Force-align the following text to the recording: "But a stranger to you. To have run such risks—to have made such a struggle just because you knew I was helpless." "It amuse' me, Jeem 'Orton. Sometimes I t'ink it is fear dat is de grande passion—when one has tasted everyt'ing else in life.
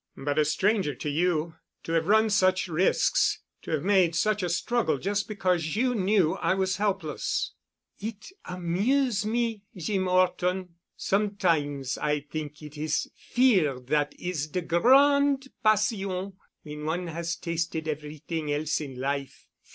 "But 0.17 0.39
a 0.39 0.45
stranger 0.45 0.95
to 0.95 1.09
you. 1.11 1.57
To 1.83 1.91
have 1.91 2.07
run 2.07 2.31
such 2.31 2.67
risks—to 2.67 3.69
have 3.69 3.83
made 3.83 4.15
such 4.15 4.41
a 4.41 4.49
struggle 4.49 4.97
just 4.97 5.27
because 5.27 5.75
you 5.75 5.93
knew 5.93 6.33
I 6.37 6.55
was 6.55 6.77
helpless." 6.77 7.51
"It 7.99 8.31
amuse' 8.45 9.27
me, 9.27 9.61
Jeem 9.77 10.07
'Orton. 10.07 10.69
Sometimes 10.97 11.99
I 11.99 12.21
t'ink 12.21 12.63
it 12.63 12.79
is 12.79 13.11
fear 13.15 13.79
dat 13.79 14.15
is 14.17 14.47
de 14.47 14.61
grande 14.61 15.49
passion—when 15.63 16.83
one 16.83 17.05
has 17.05 17.35
tasted 17.35 17.85
everyt'ing 17.87 18.49
else 18.51 18.81
in 18.81 18.99
life. 18.99 19.45